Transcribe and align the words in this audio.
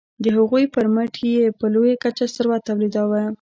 د 0.23 0.25
هغوی 0.37 0.63
پرمټ 0.75 1.13
یې 1.33 1.45
په 1.59 1.65
لویه 1.73 1.95
کچه 2.03 2.25
ثروت 2.35 2.61
تولیداوه. 2.69 3.23